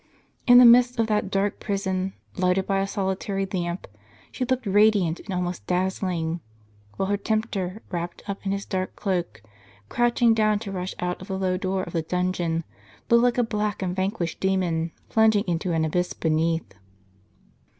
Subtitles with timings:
[0.47, 3.85] In the midst of that dark prison, lighted by a solitary lamp,
[4.31, 6.39] she looked radiant and almost dazzling;
[6.97, 9.43] while her tempter, wrapped up in his dark cloak,
[9.89, 12.63] crouching down to rush out of the low door of the dungeon,
[13.11, 16.73] looked like a black and van quished demon, plunging into an abyss beneath.